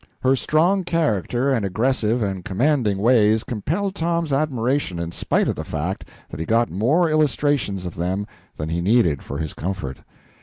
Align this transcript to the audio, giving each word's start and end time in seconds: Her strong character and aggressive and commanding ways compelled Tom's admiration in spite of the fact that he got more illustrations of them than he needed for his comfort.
Her 0.23 0.35
strong 0.35 0.83
character 0.83 1.51
and 1.53 1.63
aggressive 1.63 2.23
and 2.23 2.43
commanding 2.43 2.97
ways 2.97 3.43
compelled 3.43 3.93
Tom's 3.93 4.33
admiration 4.33 4.97
in 4.97 5.11
spite 5.11 5.47
of 5.47 5.53
the 5.55 5.63
fact 5.63 6.07
that 6.29 6.39
he 6.39 6.45
got 6.47 6.71
more 6.71 7.07
illustrations 7.07 7.85
of 7.85 7.93
them 7.93 8.25
than 8.55 8.69
he 8.69 8.81
needed 8.81 9.21
for 9.21 9.37
his 9.37 9.53
comfort. 9.53 9.99